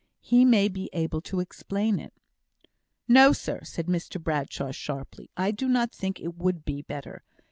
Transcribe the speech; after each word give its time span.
He 0.21 0.45
may 0.45 0.67
be 0.67 0.89
able 0.93 1.21
to 1.21 1.41
explain 1.41 1.99
it." 1.99 2.11
"No, 3.07 3.33
sir!" 3.33 3.61
said 3.63 3.85
Mr 3.85 4.19
Bradshaw, 4.19 4.71
sharply. 4.71 5.29
"I 5.37 5.51
do 5.51 5.67
not 5.69 5.91
think 5.93 6.19
it 6.19 6.39
would 6.39 6.65
be 6.65 6.81
better. 6.81 7.23